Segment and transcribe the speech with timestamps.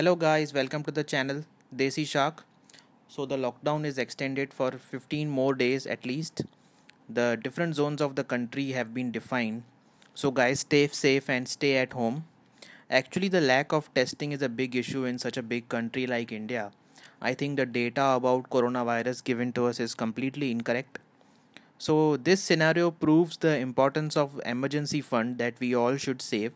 [0.00, 1.44] Hello guys, welcome to the channel
[1.76, 2.44] Desi Shark.
[3.06, 6.40] So the lockdown is extended for 15 more days at least.
[7.10, 9.62] The different zones of the country have been defined.
[10.14, 12.24] So guys, stay safe and stay at home.
[12.88, 16.32] Actually, the lack of testing is a big issue in such a big country like
[16.32, 16.72] India.
[17.20, 20.98] I think the data about coronavirus given to us is completely incorrect.
[21.76, 26.54] So this scenario proves the importance of emergency fund that we all should save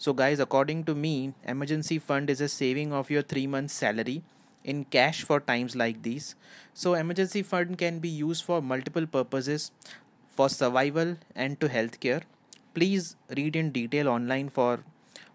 [0.00, 4.22] so, guys, according to me, emergency fund is a saving of your three months' salary
[4.62, 6.36] in cash for times like these.
[6.72, 9.72] So, emergency fund can be used for multiple purposes
[10.28, 12.22] for survival and to healthcare.
[12.74, 14.84] Please read in detail online for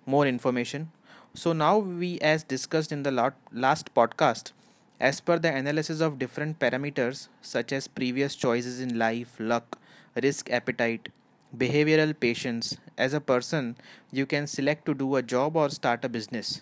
[0.05, 0.91] more information.
[1.34, 3.11] So, now we, as discussed in the
[3.52, 4.53] last podcast,
[5.00, 9.77] as per the analysis of different parameters such as previous choices in life, luck,
[10.22, 11.09] risk appetite,
[11.57, 12.77] behavioral patience.
[12.97, 13.77] As a person
[14.11, 16.61] you can select to do a job or start a business.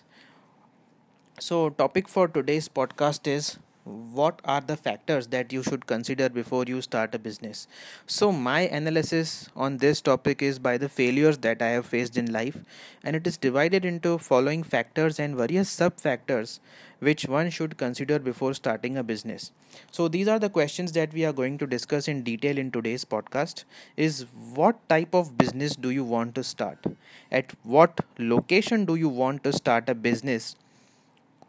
[1.40, 6.64] So topic for today's podcast is what are the factors that you should consider before
[6.66, 7.66] you start a business?
[8.06, 12.32] So my analysis on this topic is by the failures that i have faced in
[12.32, 12.58] life
[13.02, 16.60] and it is divided into following factors and various sub factors
[17.00, 19.50] which one should consider before starting a business.
[19.90, 23.04] So these are the questions that we are going to discuss in detail in today's
[23.04, 23.64] podcast
[23.96, 26.78] is what type of business do you want to start?
[27.32, 30.54] At what location do you want to start a business?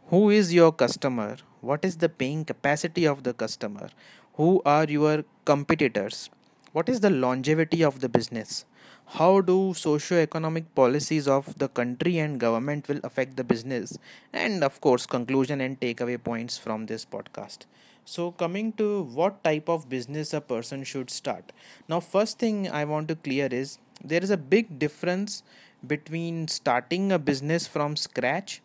[0.08, 3.90] Who is your customer what is the paying capacity of the customer?
[4.34, 6.30] Who are your competitors?
[6.74, 8.66] What is the longevity of the business?
[9.06, 13.98] How do socio-economic policies of the country and government will affect the business?
[14.34, 17.60] And of course conclusion and takeaway points from this podcast.
[18.06, 21.54] So coming to what type of business a person should start.
[21.88, 25.44] Now first thing i want to clear is there is a big difference
[25.88, 28.62] between starting a business from scratch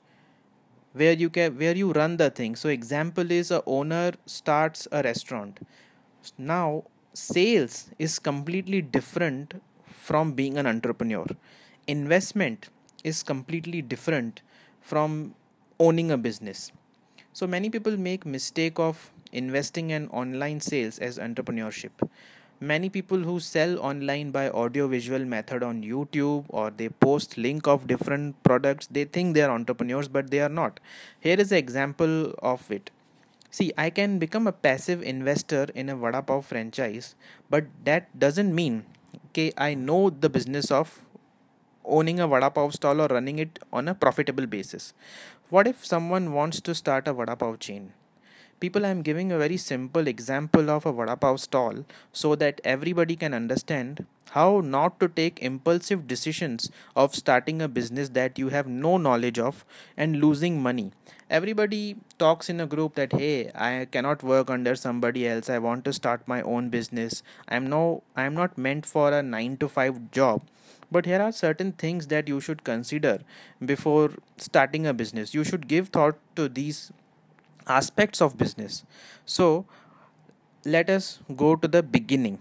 [0.99, 2.57] where you can where you run the thing.
[2.57, 5.61] So example is a owner starts a restaurant.
[6.37, 11.27] Now sales is completely different from being an entrepreneur.
[11.87, 12.69] Investment
[13.05, 14.43] is completely different
[14.81, 15.35] from
[15.79, 16.73] owning a business.
[17.33, 22.09] So many people make mistake of investing in online sales as entrepreneurship
[22.61, 27.67] many people who sell online by audio visual method on youtube or they post link
[27.69, 30.81] of different products they think they are entrepreneurs but they are not.
[31.21, 32.91] Here is an example of it.
[33.51, 37.15] See i can become a passive investor in a vada pav franchise
[37.49, 38.85] but that doesn't mean
[39.29, 41.05] okay i know the business of
[41.85, 44.93] owning a vada pav stall or running it on a profitable basis.
[45.49, 47.93] What if someone wants to start a vada pav chain
[48.61, 53.17] people i'm giving a very simple example of a vada pav stall so that everybody
[53.17, 58.67] can understand how not to take impulsive decisions of starting a business that you have
[58.67, 59.65] no knowledge of
[59.97, 60.93] and losing money.
[61.31, 65.51] Everybody talks in a group that hey i cannot work under somebody else.
[65.51, 67.23] I want to start my own business.
[67.49, 70.43] I'm no i'm not meant for a 9 to 5 job.
[70.91, 73.19] But here are certain things that you should consider
[73.63, 75.35] before starting a business.
[75.35, 76.93] You should give thought to these
[77.69, 78.84] aspects of business.
[79.25, 79.67] So,
[80.65, 82.39] let us go to the beginning.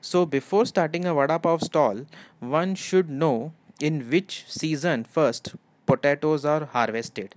[0.00, 2.06] So, before starting a vada pav stall,
[2.40, 5.54] one should know in which season first
[5.86, 7.34] potatoes are harvested.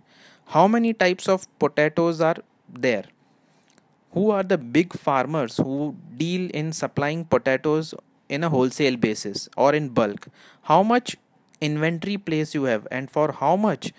[0.47, 2.37] How many types of potatoes are
[2.69, 3.05] there?
[4.13, 7.93] Who are the big farmers who deal in supplying potatoes
[8.27, 10.27] in a wholesale basis or in bulk?
[10.63, 11.15] How much
[11.61, 13.93] inventory place you have and for how much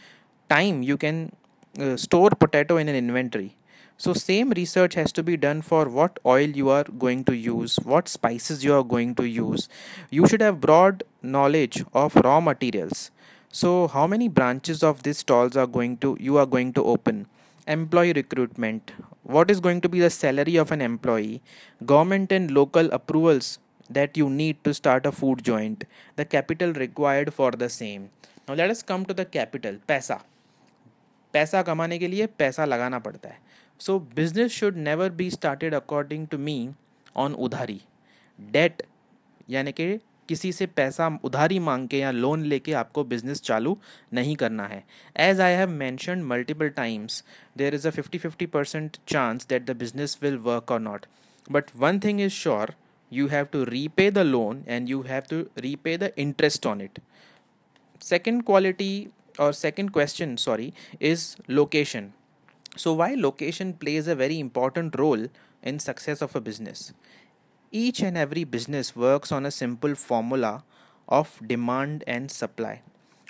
[0.50, 1.32] time you can
[1.78, 3.56] uh, store potato in an inventory.
[3.96, 7.76] So same research has to be done for what oil you are going to use
[7.84, 9.68] what spices you are going to use.
[10.10, 13.10] You should have broad knowledge of raw materials.
[13.50, 17.26] So how many branches of these stalls are going to you are going to open?
[17.66, 18.90] Employee recruitment.
[19.22, 21.42] What is going to be the salary of an employee?
[21.86, 23.58] Government and local approvals
[23.88, 25.84] that you need to start a food joint.
[26.16, 28.10] The capital required for the same.
[28.48, 30.22] Now let us come to the capital pesa
[31.32, 33.38] पैसा कमाने के लिए पैसा लगाना पड़ता है।
[33.80, 36.56] So business should never be started according to me
[37.16, 37.80] on उधारी।
[38.38, 38.82] Debt
[39.50, 39.96] यानी कि
[40.28, 43.78] किसी से पैसा उधारी मांग के या लोन लेके आपको बिज़नेस चालू
[44.14, 44.84] नहीं करना है।
[45.16, 47.24] As I have mention multiple times
[47.58, 51.06] there is a fifty fifty percent chance that the business will work और not
[51.52, 52.74] but one thing is sure
[53.12, 57.00] you have to repay the loan and you have to repay the interest on it.
[58.04, 58.86] Second quality
[59.42, 62.12] or second question sorry is location.
[62.76, 65.26] So why location plays a very important role
[65.62, 66.92] in success of a business
[67.72, 70.62] each and every business works on a simple formula
[71.08, 72.82] of demand and supply.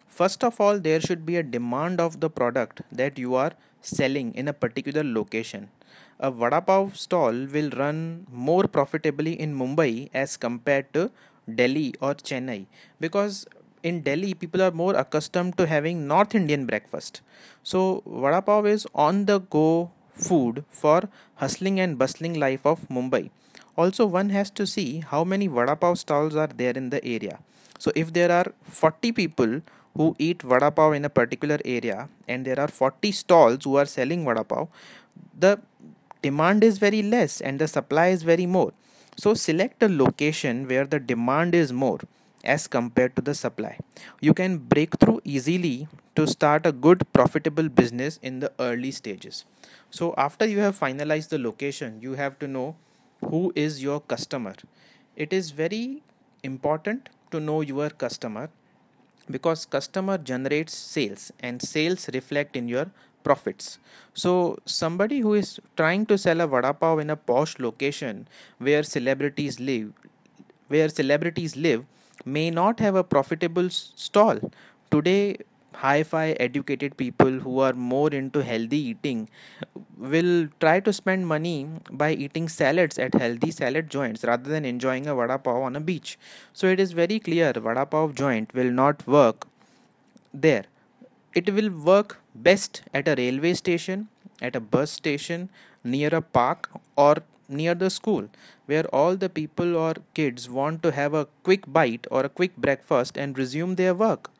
[0.08, 4.34] First of all there should be a demand of the product that you are selling
[4.34, 5.70] in a particular location.
[6.18, 11.10] A vada pav stall will run more profitably in Mumbai as compared to
[11.54, 12.66] Delhi or Chennai
[13.00, 13.46] because
[13.82, 17.20] in Delhi people are more accustomed to having North Indian breakfast.
[17.62, 23.30] So vada pav is on the go food for hustling and bustling life of Mumbai.
[23.76, 27.38] Also one has to see how many vada pav stalls are there in the area.
[27.78, 29.62] So if there are 40 people
[29.96, 33.86] who eat vada pav in a particular area and there are 40 stalls who are
[33.86, 34.68] selling vada pav,
[35.38, 35.60] the
[36.22, 38.72] demand is very less and the supply is very more.
[39.16, 41.98] So select a location where the demand is more
[42.44, 43.78] as compared to the supply.
[44.20, 49.44] You can break through easily to start a good profitable business in the early stages.
[49.90, 52.76] So after you have finalized the location, you have to know
[53.24, 54.54] who is your customer.
[55.16, 56.02] It is very
[56.42, 58.50] important to know your customer
[59.30, 62.90] because customer generates sales and sales reflect in your
[63.24, 63.78] profits.
[64.14, 68.26] So somebody who is trying to sell a vada pav in a posh location
[68.58, 69.92] where celebrities live,
[70.68, 71.84] where celebrities live,
[72.24, 74.38] may not have a profitable stall.
[74.90, 75.36] Today,
[75.74, 79.28] hi-fi educated people who are more into healthy eating
[79.96, 85.06] will try to spend money by eating salads at healthy salad joints rather than enjoying
[85.06, 86.18] a vada pav on a beach.
[86.52, 89.48] So it is very clear vada pav joint will not work
[90.34, 90.64] there
[91.34, 94.08] it will work best at a railway station,
[94.40, 95.50] at a bus station,
[95.84, 97.16] near a park, or
[97.48, 98.28] near the school
[98.66, 102.56] where all the people or kids want to have a quick bite or a quick
[102.56, 104.30] breakfast and resume their work.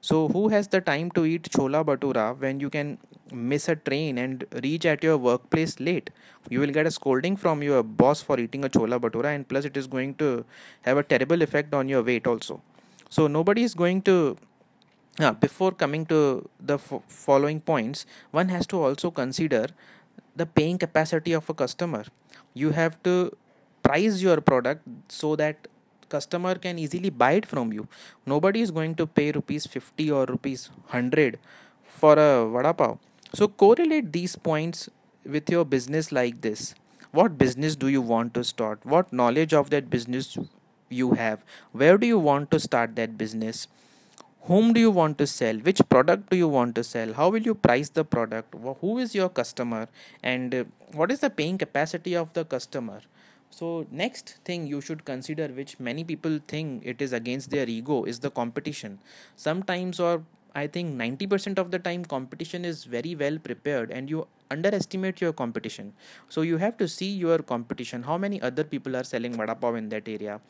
[0.00, 2.98] So, who has the time to eat chola batura when you can
[3.32, 6.10] miss a train and reach at your workplace late?
[6.50, 9.64] You will get a scolding from your boss for eating a chola batura, and plus,
[9.64, 10.44] it is going to
[10.82, 12.60] have a terrible effect on your weight also.
[13.10, 14.36] So, nobody is going to
[15.20, 19.66] uh, before coming to the f- following points one has to also consider
[20.34, 22.04] the paying capacity of a customer
[22.54, 23.36] you have to
[23.82, 25.68] price your product so that
[26.08, 27.88] customer can easily buy it from you.
[28.26, 31.38] Nobody is going to pay rupees 50 or rupees 100
[31.84, 32.98] for a vada pav.
[33.34, 34.88] So correlate these points
[35.24, 36.74] with your business like this.
[37.12, 38.84] What business do you want to start?
[38.84, 40.36] What knowledge of that business
[40.88, 41.44] you have?
[41.72, 43.66] Where do you want to start that business
[44.44, 45.56] whom do you want to sell?
[45.56, 47.12] Which product do you want to sell?
[47.12, 48.54] How will you price the product?
[48.80, 49.88] Who is your customer?
[50.22, 53.00] And uh, what is the paying capacity of the customer?
[53.50, 58.04] So next thing you should consider which many people think it is against their ego
[58.04, 58.98] is the competition.
[59.36, 60.24] Sometimes or
[60.54, 65.32] i think 90% of the time competition is very well prepared and you underestimate your
[65.32, 65.92] competition.
[66.28, 68.02] So you have to see your competition.
[68.02, 70.40] How many other people are selling vada pav in that area?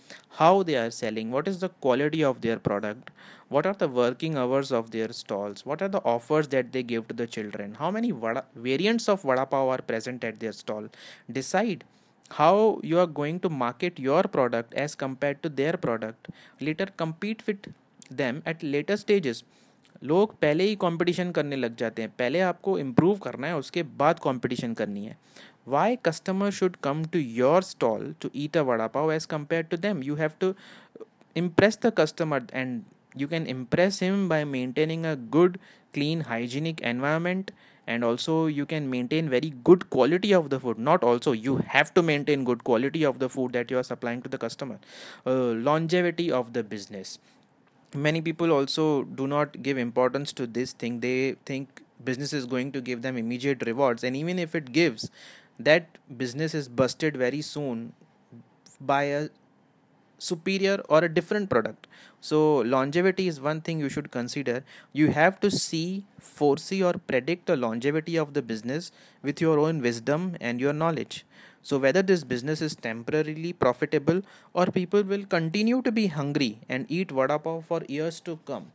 [0.40, 1.30] How they are selling?
[1.36, 3.12] What is the quality of their product?
[3.48, 5.64] What are the working hours of their stalls?
[5.70, 7.74] What are the offers that they give to the children?
[7.82, 10.88] How many vada, variants of vada pav are present at their stall?
[11.40, 11.84] Decide
[12.40, 16.28] how you are going to market your product as compared to their product.
[16.60, 17.72] Later compete with
[18.10, 19.44] them at later stages
[20.02, 24.18] लोग पहले ही competition करने लग जाते हैं। पहले आपको improve करना है, उसके बाद
[24.24, 25.16] कंपटीशन करनी है।
[25.68, 29.76] Why customer should come to your stall to eat a vada pav as compare to
[29.78, 30.54] them you have to
[31.36, 32.82] impress the customer and
[33.16, 35.58] you can impress him by maintaining a good
[35.94, 37.50] clean hygienic environment
[37.88, 41.86] and also you can maintain very good quality of the food not also you have
[41.94, 46.28] to maintain good quality of the food that you are supplying to the customer longevity
[46.30, 47.18] of the business
[47.94, 51.00] many people also do not give importance to this thing.
[51.00, 54.04] They think business is going to give them immediate rewards.
[54.04, 55.10] And even if it gives
[55.58, 57.92] that business is busted very soon
[58.80, 59.28] by a
[60.18, 61.86] superior or a different product.
[62.20, 64.64] So longevity is one thing you should consider.
[64.92, 69.82] You have to see foresee or predict the longevity of the business with your own
[69.82, 71.24] wisdom and your knowledge
[71.62, 76.86] so, whether this business is temporarily profitable or people will continue to be hungry and
[76.88, 78.72] eat vada pav for years to come.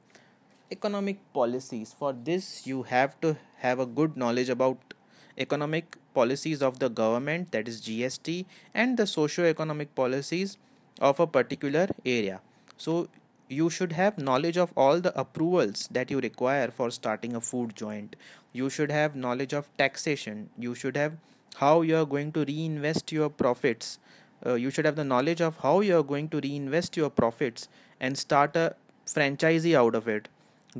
[0.71, 4.93] Economic policies for this, you have to have a good knowledge about
[5.37, 10.57] economic policies of the government, that is GST, and the socio-economic policies
[11.01, 12.41] of a particular area.
[12.77, 13.09] So,
[13.49, 17.75] you should have knowledge of all the approvals that you require for starting a food
[17.75, 18.15] joint.
[18.53, 20.49] You should have knowledge of taxation.
[20.57, 21.13] You should have
[21.59, 23.99] how you are going to reinvest your profits.
[24.45, 27.67] Uh, you should have the knowledge of how you are going to reinvest your profits
[27.99, 30.27] and start a franchisee out of it.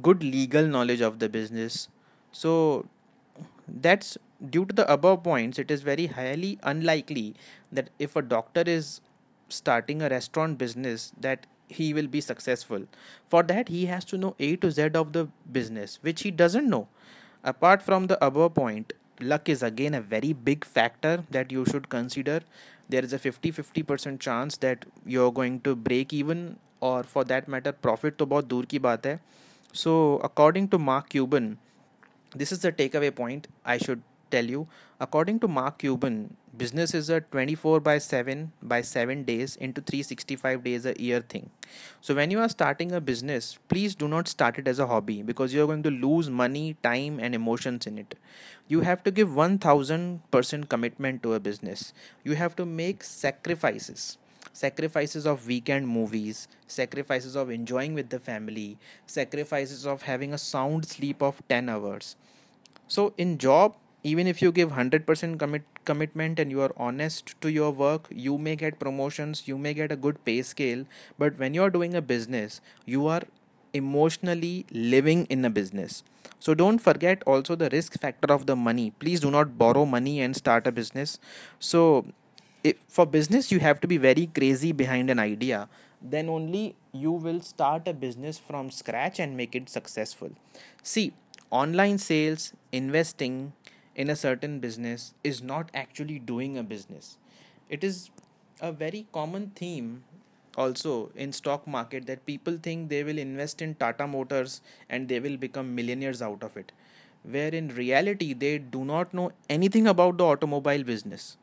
[0.01, 1.87] Good legal knowledge of the business.
[2.31, 2.85] So
[3.67, 4.17] that's
[4.49, 7.33] due to the above points it is very highly unlikely
[7.71, 9.01] that if a doctor is
[9.49, 12.85] starting a restaurant business that he will be successful.
[13.27, 16.69] For that he has to know a to z of the business which he doesn't
[16.69, 16.87] know.
[17.43, 21.89] Apart from the above point luck is again a very big factor that you should
[21.89, 22.41] consider.
[22.89, 27.47] There is a 50 50% chance that you're going to break even or for that
[27.47, 29.15] matter profit to bahut dur ki baat hai
[29.83, 29.93] so
[30.27, 31.49] according to mark cuban
[32.41, 34.67] this is the takeaway point i should tell you
[34.99, 40.63] according to mark cuban business is a 24 by 7 by 7 days into 365
[40.63, 41.49] days a year thing.
[42.01, 45.21] So when you are starting a business please do not start it as a hobby
[45.21, 48.15] because you are going to lose money time and emotions in it.
[48.67, 51.93] You have to give 1000% commitment to a business.
[52.23, 54.17] You have to make sacrifices.
[54.53, 60.85] Sacrifices of weekend movies sacrifices of enjoying with the family sacrifices of having a sound
[60.85, 62.15] sleep of 10 hours.
[62.87, 63.75] So in job
[64.11, 68.37] even if you give 100% commit commitment and you are honest to your work you
[68.47, 70.85] may get promotions you may get a good pay scale
[71.23, 73.23] but when you are doing a business you are
[73.73, 76.03] emotionally living in a business.
[76.39, 78.91] So don't forget also the risk factor of the money.
[78.99, 81.19] Please do not borrow money and start a business.
[81.59, 82.05] So
[82.63, 85.69] if, for business you have to be very crazy behind an idea.
[86.01, 90.31] Then only you will start a business from scratch and make it successful.
[90.83, 91.13] See
[91.49, 93.53] online sales investing
[93.97, 97.17] in a certain business is not actually doing a business.
[97.69, 98.09] It is
[98.61, 100.03] a very common theme
[100.55, 105.19] also in stock market that people think they will invest in tata motors and they
[105.19, 106.71] will become millionaires out of it
[107.23, 111.37] where in reality they do not know anything about the automobile business.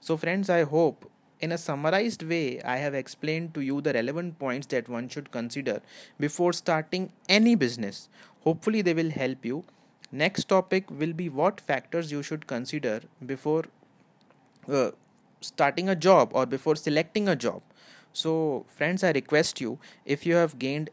[0.00, 4.38] So friends i hope in a summarized way, I have explained to you the relevant
[4.38, 5.80] points that one should consider
[6.18, 8.10] before starting any business.
[8.44, 9.64] Hopefully, they will help you
[10.12, 13.64] next topic will be what factors you should consider before
[14.68, 14.90] uh,
[15.40, 17.62] starting a job or before selecting a job.
[18.12, 20.90] So friends i request you if you have gained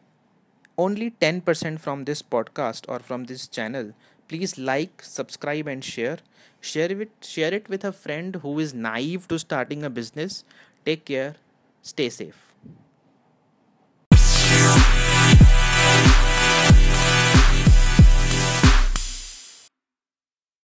[0.77, 3.93] only 10% from this podcast or from this channel
[4.27, 6.17] please like subscribe and share.
[6.61, 10.43] Share it share it with a friend who is naive to starting a business.
[10.85, 11.35] Take care.
[11.81, 12.46] Stay safe